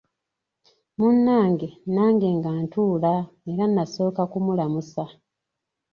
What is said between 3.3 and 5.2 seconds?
era nasooka kumulamusa.